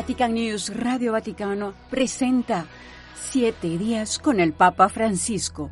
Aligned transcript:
Vatican 0.00 0.32
News 0.32 0.74
Radio 0.74 1.12
Vaticano 1.12 1.74
presenta 1.90 2.64
Siete 3.14 3.76
días 3.76 4.18
con 4.18 4.40
el 4.40 4.54
Papa 4.54 4.88
Francisco. 4.88 5.70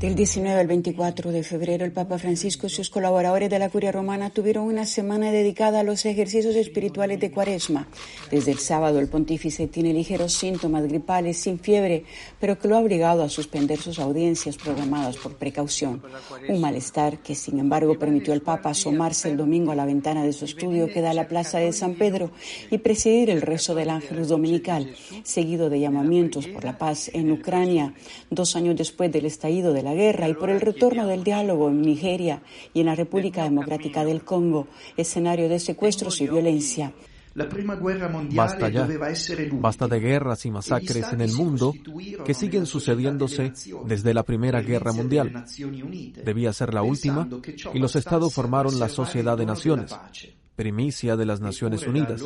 Del 0.00 0.16
19 0.16 0.60
al 0.60 0.66
24 0.66 1.30
de 1.30 1.42
febrero, 1.44 1.84
el 1.84 1.92
Papa 1.92 2.18
Francisco 2.18 2.66
y 2.66 2.70
sus 2.70 2.90
colaboradores 2.90 3.48
de 3.48 3.58
la 3.58 3.70
Curia 3.70 3.92
Romana 3.92 4.28
tuvieron 4.28 4.64
una 4.64 4.86
semana 4.86 5.30
dedicada 5.30 5.80
a 5.80 5.82
los 5.82 6.04
ejercicios 6.04 6.56
espirituales 6.56 7.20
de 7.20 7.30
Cuaresma. 7.30 7.86
Desde 8.30 8.50
el 8.50 8.58
sábado, 8.58 8.98
el 8.98 9.08
pontífice 9.08 9.68
tiene 9.68 9.94
ligeros 9.94 10.34
síntomas 10.34 10.86
gripales, 10.86 11.38
sin 11.38 11.58
fiebre, 11.58 12.04
pero 12.40 12.58
que 12.58 12.68
lo 12.68 12.76
ha 12.76 12.80
obligado 12.80 13.22
a 13.22 13.28
suspender 13.28 13.78
sus 13.78 13.98
audiencias 13.98 14.56
programadas 14.56 15.16
por 15.16 15.36
precaución. 15.36 16.02
Un 16.48 16.60
malestar 16.60 17.18
que, 17.22 17.34
sin 17.34 17.58
embargo, 17.58 17.98
permitió 17.98 18.34
al 18.34 18.42
Papa 18.42 18.70
asomarse 18.70 19.30
el 19.30 19.36
domingo 19.36 19.72
a 19.72 19.76
la 19.76 19.86
ventana 19.86 20.24
de 20.24 20.32
su 20.32 20.44
estudio 20.44 20.88
que 20.88 21.00
da 21.00 21.12
a 21.12 21.14
la 21.14 21.28
plaza 21.28 21.58
de 21.58 21.72
San 21.72 21.94
Pedro 21.94 22.32
y 22.70 22.78
presidir 22.78 23.30
el 23.30 23.40
rezo 23.40 23.74
del 23.74 23.90
Ángelus 23.90 24.28
Dominical, 24.28 24.94
seguido 25.22 25.70
de 25.70 25.80
llamamientos 25.80 26.48
por 26.48 26.64
la 26.64 26.76
paz 26.76 27.10
en 27.14 27.30
Ucrania, 27.30 27.94
dos 28.28 28.56
años 28.56 28.76
después 28.76 29.10
del 29.10 29.26
estallido 29.26 29.72
de 29.72 29.83
la 29.84 29.94
guerra 29.94 30.28
y 30.28 30.34
por 30.34 30.50
el 30.50 30.60
retorno 30.60 31.06
del 31.06 31.22
diálogo 31.22 31.68
en 31.68 31.82
Nigeria 31.82 32.42
y 32.72 32.80
en 32.80 32.86
la 32.86 32.94
República 32.94 33.44
Democrática 33.44 34.04
del 34.04 34.24
Congo, 34.24 34.66
escenario 34.96 35.48
de 35.48 35.60
secuestros 35.60 36.20
y 36.20 36.26
violencia. 36.26 36.92
Basta 38.32 38.68
ya. 38.68 38.88
Basta 39.52 39.88
de 39.88 40.00
guerras 40.00 40.46
y 40.46 40.50
masacres 40.50 41.12
en 41.12 41.20
el 41.20 41.32
mundo 41.32 41.74
que 42.24 42.32
siguen 42.32 42.64
sucediéndose 42.64 43.52
desde 43.86 44.14
la 44.14 44.22
Primera 44.22 44.60
Guerra 44.60 44.92
Mundial. 44.92 45.44
Debía 46.24 46.52
ser 46.52 46.72
la 46.72 46.82
última 46.82 47.28
y 47.72 47.78
los 47.80 47.96
Estados 47.96 48.32
formaron 48.32 48.78
la 48.78 48.88
Sociedad 48.88 49.36
de 49.36 49.46
Naciones, 49.46 49.94
primicia 50.54 51.16
de 51.16 51.26
las 51.26 51.40
Naciones 51.40 51.86
Unidas, 51.86 52.22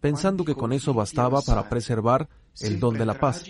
pensando 0.00 0.44
que 0.44 0.54
con 0.54 0.72
eso 0.72 0.94
bastaba 0.94 1.42
para 1.42 1.68
preservar 1.68 2.28
el 2.60 2.78
don 2.78 2.96
de 2.96 3.06
la 3.06 3.18
paz. 3.18 3.44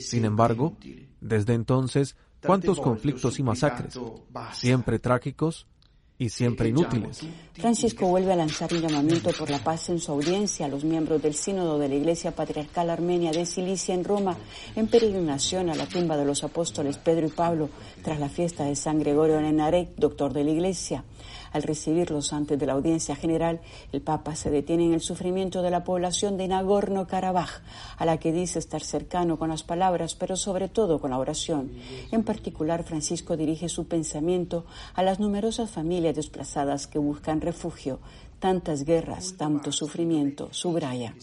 Sin 0.00 0.24
embargo, 0.24 0.78
desde 1.20 1.52
entonces 1.52 2.16
¿Cuántos 2.44 2.80
conflictos 2.80 3.38
y 3.38 3.42
masacres? 3.42 3.98
Siempre 4.52 4.98
trágicos 4.98 5.66
y 6.18 6.28
siempre 6.28 6.68
inútiles. 6.68 7.20
Francisco 7.54 8.06
vuelve 8.06 8.32
a 8.32 8.36
lanzar 8.36 8.72
un 8.72 8.80
llamamiento 8.80 9.30
por 9.36 9.50
la 9.50 9.58
paz 9.58 9.88
en 9.88 9.98
su 9.98 10.12
audiencia 10.12 10.66
a 10.66 10.68
los 10.68 10.84
miembros 10.84 11.20
del 11.20 11.34
Sínodo 11.34 11.78
de 11.78 11.88
la 11.88 11.96
Iglesia 11.96 12.30
Patriarcal 12.30 12.90
Armenia 12.90 13.32
de 13.32 13.44
Cilicia 13.44 13.94
en 13.94 14.04
Roma, 14.04 14.36
en 14.76 14.86
peregrinación 14.86 15.68
a 15.68 15.74
la 15.74 15.86
tumba 15.86 16.16
de 16.16 16.24
los 16.24 16.44
apóstoles 16.44 16.96
Pedro 16.98 17.26
y 17.26 17.30
Pablo, 17.30 17.70
tras 18.04 18.20
la 18.20 18.28
fiesta 18.28 18.64
de 18.64 18.76
San 18.76 19.00
Gregorio 19.00 19.40
Nenarek, 19.40 19.96
doctor 19.96 20.32
de 20.32 20.44
la 20.44 20.50
Iglesia. 20.50 21.02
Al 21.52 21.62
recibirlos 21.62 22.32
antes 22.32 22.58
de 22.58 22.66
la 22.66 22.72
audiencia 22.72 23.16
general, 23.16 23.60
el 23.92 24.00
Papa 24.00 24.34
se 24.36 24.50
detiene 24.50 24.86
en 24.86 24.94
el 24.94 25.00
sufrimiento 25.00 25.62
de 25.62 25.70
la 25.70 25.84
población 25.84 26.36
de 26.36 26.48
Nagorno-Karabaj, 26.48 27.62
a 27.96 28.06
la 28.06 28.18
que 28.18 28.32
dice 28.32 28.58
estar 28.58 28.82
cercano 28.82 29.38
con 29.38 29.50
las 29.50 29.62
palabras, 29.62 30.14
pero 30.14 30.36
sobre 30.36 30.68
todo 30.68 31.00
con 31.00 31.10
la 31.10 31.18
oración. 31.18 31.72
En 32.10 32.24
particular, 32.24 32.84
Francisco 32.84 33.36
dirige 33.36 33.68
su 33.68 33.86
pensamiento 33.86 34.64
a 34.94 35.02
las 35.02 35.20
numerosas 35.20 35.70
familias 35.70 36.16
desplazadas 36.16 36.86
que 36.86 36.98
buscan 36.98 37.40
refugio. 37.40 38.00
Tantas 38.38 38.84
guerras, 38.84 39.34
tanto 39.36 39.70
sufrimiento, 39.70 40.48
subraya. 40.52 41.14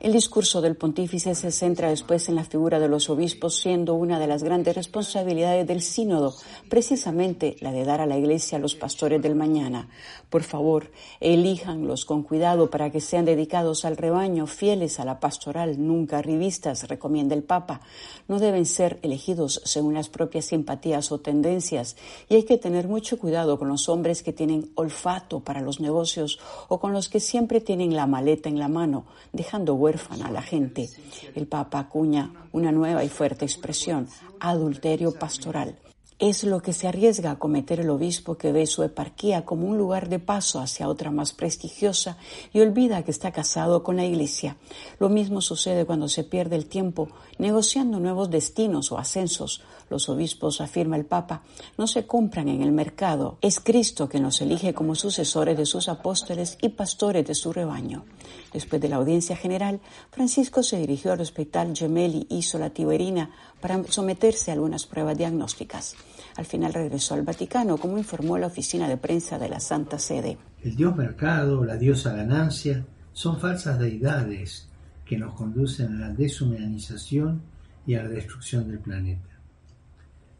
El 0.00 0.12
discurso 0.12 0.60
del 0.60 0.76
pontífice 0.76 1.34
se 1.34 1.50
centra 1.50 1.90
después 1.90 2.28
en 2.28 2.36
la 2.36 2.44
figura 2.44 2.78
de 2.78 2.86
los 2.86 3.10
obispos, 3.10 3.56
siendo 3.56 3.94
una 3.94 4.20
de 4.20 4.28
las 4.28 4.44
grandes 4.44 4.76
responsabilidades 4.76 5.66
del 5.66 5.82
sínodo, 5.82 6.36
precisamente 6.68 7.56
la 7.58 7.72
de 7.72 7.84
dar 7.84 8.00
a 8.00 8.06
la 8.06 8.16
Iglesia 8.16 8.58
a 8.58 8.60
los 8.60 8.76
pastores 8.76 9.20
del 9.20 9.34
mañana. 9.34 9.88
Por 10.30 10.44
favor, 10.44 10.92
elíjanlos 11.18 12.04
con 12.04 12.22
cuidado 12.22 12.70
para 12.70 12.92
que 12.92 13.00
sean 13.00 13.24
dedicados 13.24 13.84
al 13.84 13.96
rebaño, 13.96 14.46
fieles 14.46 15.00
a 15.00 15.04
la 15.04 15.18
pastoral, 15.18 15.84
nunca 15.84 16.18
arribistas, 16.18 16.86
recomienda 16.86 17.34
el 17.34 17.42
Papa. 17.42 17.80
No 18.28 18.38
deben 18.38 18.66
ser 18.66 19.00
elegidos 19.02 19.60
según 19.64 19.94
las 19.94 20.08
propias 20.08 20.44
simpatías 20.44 21.10
o 21.10 21.18
tendencias, 21.18 21.96
y 22.28 22.36
hay 22.36 22.44
que 22.44 22.56
tener 22.56 22.86
mucho 22.86 23.18
cuidado 23.18 23.58
con 23.58 23.66
los 23.66 23.88
hombres 23.88 24.22
que 24.22 24.32
tienen 24.32 24.70
olfato 24.76 25.40
para 25.40 25.60
los 25.60 25.80
negocios 25.80 26.38
o 26.68 26.78
con 26.78 26.92
los 26.92 27.08
que 27.08 27.18
siempre 27.18 27.60
tienen 27.60 27.96
la 27.96 28.06
maleta 28.06 28.48
en 28.48 28.60
la 28.60 28.68
mano, 28.68 29.04
dejando 29.32 29.74
huérfana 29.88 30.26
a 30.26 30.30
la 30.30 30.42
gente. 30.42 30.90
El 31.34 31.46
Papa 31.46 31.78
acuña 31.78 32.30
una 32.52 32.70
nueva 32.70 33.04
y 33.04 33.08
fuerte 33.08 33.46
expresión, 33.46 34.06
adulterio 34.38 35.12
pastoral. 35.12 35.78
Es 36.20 36.42
lo 36.42 36.60
que 36.62 36.72
se 36.72 36.88
arriesga 36.88 37.30
a 37.30 37.38
cometer 37.38 37.78
el 37.78 37.90
obispo 37.90 38.36
que 38.36 38.50
ve 38.50 38.66
su 38.66 38.82
eparquía 38.82 39.44
como 39.44 39.68
un 39.68 39.78
lugar 39.78 40.08
de 40.08 40.18
paso 40.18 40.58
hacia 40.58 40.88
otra 40.88 41.12
más 41.12 41.32
prestigiosa 41.32 42.16
y 42.52 42.58
olvida 42.58 43.04
que 43.04 43.12
está 43.12 43.30
casado 43.30 43.84
con 43.84 43.94
la 43.94 44.04
Iglesia. 44.04 44.56
Lo 44.98 45.10
mismo 45.10 45.40
sucede 45.40 45.84
cuando 45.84 46.08
se 46.08 46.24
pierde 46.24 46.56
el 46.56 46.66
tiempo 46.66 47.08
negociando 47.38 48.00
nuevos 48.00 48.30
destinos 48.30 48.90
o 48.90 48.98
ascensos. 48.98 49.62
Los 49.90 50.08
obispos, 50.08 50.60
afirma 50.60 50.96
el 50.96 51.06
Papa, 51.06 51.44
no 51.76 51.86
se 51.86 52.04
compran 52.04 52.48
en 52.48 52.62
el 52.62 52.72
mercado. 52.72 53.38
Es 53.40 53.60
Cristo 53.60 54.08
quien 54.08 54.24
los 54.24 54.40
elige 54.40 54.74
como 54.74 54.96
sucesores 54.96 55.56
de 55.56 55.66
sus 55.66 55.88
apóstoles 55.88 56.58
y 56.60 56.70
pastores 56.70 57.24
de 57.28 57.36
su 57.36 57.52
rebaño. 57.52 58.04
Después 58.52 58.82
de 58.82 58.88
la 58.88 58.96
audiencia 58.96 59.36
general, 59.36 59.78
Francisco 60.10 60.64
se 60.64 60.78
dirigió 60.78 61.12
al 61.12 61.20
hospital 61.20 61.76
Gemelli 61.76 62.26
Isola 62.28 62.70
Tiberina 62.70 63.30
para 63.60 63.82
someterse 63.84 64.50
a 64.50 64.54
algunas 64.54 64.86
pruebas 64.86 65.16
diagnósticas. 65.16 65.96
Al 66.36 66.46
final 66.46 66.72
regresó 66.72 67.14
al 67.14 67.22
Vaticano, 67.22 67.76
como 67.78 67.98
informó 67.98 68.38
la 68.38 68.46
oficina 68.46 68.88
de 68.88 68.96
prensa 68.96 69.38
de 69.38 69.48
la 69.48 69.60
Santa 69.60 69.98
Sede. 69.98 70.38
El 70.62 70.76
dios 70.76 70.96
mercado, 70.96 71.64
la 71.64 71.76
diosa 71.76 72.12
ganancia, 72.14 72.84
son 73.12 73.40
falsas 73.40 73.78
deidades 73.78 74.68
que 75.04 75.18
nos 75.18 75.34
conducen 75.34 75.96
a 75.96 76.08
la 76.08 76.14
deshumanización 76.14 77.42
y 77.86 77.94
a 77.94 78.04
la 78.04 78.10
destrucción 78.10 78.68
del 78.68 78.78
planeta. 78.78 79.28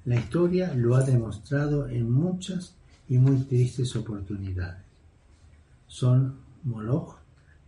La 0.04 0.16
historia 0.16 0.72
lo 0.74 0.94
ha 0.94 1.02
demostrado 1.02 1.88
en 1.88 2.10
muchas 2.10 2.74
y 3.08 3.18
muy 3.18 3.38
tristes 3.38 3.96
oportunidades. 3.96 4.82
Son 5.86 6.36
Moloch 6.64 7.18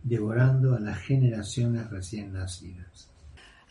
devorando 0.03 0.75
a 0.75 0.79
las 0.79 0.99
generaciones 0.99 1.89
recién 1.89 2.33
nacidas. 2.33 3.10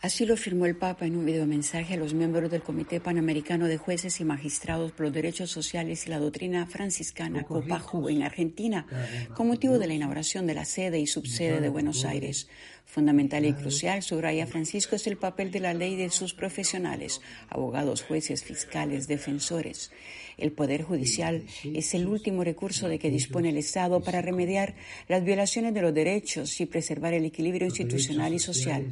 Así 0.01 0.25
lo 0.25 0.33
afirmó 0.33 0.65
el 0.65 0.75
Papa 0.75 1.05
en 1.05 1.15
un 1.15 1.27
videomensaje 1.27 1.93
a 1.93 1.97
los 1.97 2.15
miembros 2.15 2.49
del 2.49 2.63
Comité 2.63 2.99
Panamericano 2.99 3.67
de 3.67 3.77
Jueces 3.77 4.19
y 4.19 4.25
Magistrados 4.25 4.91
por 4.93 5.05
los 5.05 5.13
Derechos 5.13 5.51
Sociales 5.51 6.07
y 6.07 6.09
la 6.09 6.17
Doctrina 6.17 6.65
Franciscana 6.65 7.43
COPAJU 7.43 8.09
en 8.09 8.23
Argentina, 8.23 8.87
con 9.35 9.47
motivo 9.47 9.77
de 9.77 9.85
la 9.85 9.93
inauguración 9.93 10.47
de 10.47 10.55
la 10.55 10.65
sede 10.65 10.99
y 10.99 11.05
subsede 11.05 11.61
de 11.61 11.69
Buenos 11.69 12.03
Aires. 12.03 12.47
Fundamental 12.83 13.45
y 13.45 13.53
crucial, 13.53 14.01
subraya 14.01 14.47
Francisco, 14.47 14.95
es 14.95 15.05
el 15.05 15.17
papel 15.17 15.51
de 15.51 15.59
la 15.59 15.75
ley 15.75 15.95
de 15.95 16.09
sus 16.09 16.33
profesionales, 16.33 17.21
abogados, 17.47 18.01
jueces, 18.01 18.43
fiscales, 18.43 19.07
defensores. 19.07 19.91
El 20.37 20.51
Poder 20.51 20.81
Judicial 20.81 21.43
es 21.63 21.93
el 21.93 22.07
último 22.07 22.43
recurso 22.43 22.89
de 22.89 22.99
que 22.99 23.11
dispone 23.11 23.49
el 23.49 23.57
Estado 23.57 24.01
para 24.01 24.21
remediar 24.21 24.75
las 25.07 25.23
violaciones 25.23 25.73
de 25.73 25.81
los 25.83 25.93
derechos 25.93 26.59
y 26.59 26.65
preservar 26.65 27.13
el 27.13 27.25
equilibrio 27.25 27.67
institucional 27.67 28.33
y 28.33 28.39
social. 28.39 28.87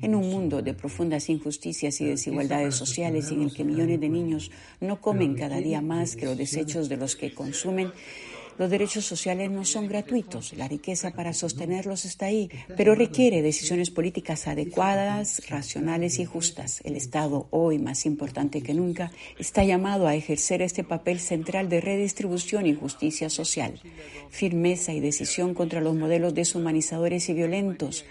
En 0.00 0.14
un 0.14 0.32
mundo 0.54 0.62
de 0.62 0.74
profundas 0.74 1.28
injusticias 1.28 2.00
y 2.00 2.06
desigualdades 2.06 2.74
sociales 2.76 3.30
en 3.30 3.42
el 3.42 3.52
que 3.52 3.64
millones 3.64 3.98
de 4.00 4.08
niños 4.08 4.50
no 4.80 5.00
comen 5.00 5.34
cada 5.34 5.58
día 5.58 5.80
más 5.80 6.16
que 6.16 6.26
los 6.26 6.36
desechos 6.36 6.88
de 6.88 6.96
los 6.96 7.16
que 7.16 7.34
consumen, 7.34 7.92
los 8.58 8.70
derechos 8.70 9.04
sociales 9.04 9.50
no 9.50 9.64
son 9.64 9.88
gratuitos. 9.88 10.52
La 10.54 10.68
riqueza 10.68 11.10
para 11.10 11.32
sostenerlos 11.32 12.04
está 12.04 12.26
ahí, 12.26 12.50
pero 12.76 12.94
requiere 12.94 13.42
decisiones 13.42 13.90
políticas 13.90 14.46
adecuadas, 14.46 15.48
racionales 15.48 16.18
y 16.18 16.24
justas. 16.24 16.80
El 16.84 16.96
Estado, 16.96 17.48
hoy 17.50 17.78
más 17.78 18.06
importante 18.06 18.62
que 18.62 18.74
nunca, 18.74 19.10
está 19.38 19.64
llamado 19.64 20.06
a 20.06 20.14
ejercer 20.14 20.62
este 20.62 20.84
papel 20.84 21.20
central 21.20 21.68
de 21.68 21.80
redistribución 21.80 22.66
y 22.66 22.74
justicia 22.74 23.30
social. 23.30 23.80
Firmeza 24.30 24.92
y 24.92 25.00
decisión 25.00 25.54
contra 25.54 25.80
los 25.80 25.94
modelos 25.94 26.34
deshumanizadores 26.34 27.28
y 27.28 27.34
violentos, 27.34 28.04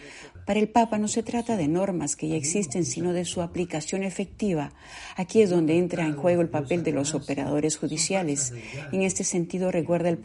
para 0.45 0.59
el 0.59 0.67
Papa 0.67 0.97
no 0.97 1.07
se 1.07 1.23
trata 1.23 1.55
de 1.55 1.69
normas 1.69 2.17
que 2.17 2.27
ya 2.27 2.35
existen, 2.35 2.83
sino 2.83 3.13
de 3.13 3.23
su 3.23 3.41
aplicación 3.41 4.03
efectiva. 4.03 4.73
Aquí 5.15 5.41
es 5.41 5.49
donde 5.49 5.77
entra 5.77 6.05
en 6.05 6.17
juego 6.17 6.41
el 6.41 6.49
papel 6.49 6.83
de 6.83 6.91
los 6.91 7.13
operadores 7.13 7.77
judiciales. 7.77 8.53
En 8.91 9.03
este 9.03 9.23
sentido, 9.23 9.71
recuerda 9.71 10.09
el 10.09 10.17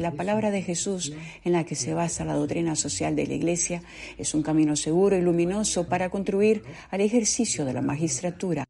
la 0.00 0.12
palabra 0.12 0.50
de 0.50 0.62
Jesús 0.62 1.12
en 1.44 1.52
la 1.52 1.64
que 1.64 1.74
se 1.74 1.94
basa 1.94 2.24
la 2.24 2.34
doctrina 2.34 2.76
social 2.76 3.16
de 3.16 3.26
la 3.26 3.34
Iglesia 3.34 3.82
es 4.18 4.34
un 4.34 4.42
camino 4.42 4.76
seguro 4.76 5.16
y 5.16 5.22
luminoso 5.22 5.88
para 5.88 6.10
contribuir 6.10 6.62
al 6.90 7.00
ejercicio 7.00 7.64
de 7.64 7.72
la 7.72 7.82
magistratura. 7.82 8.64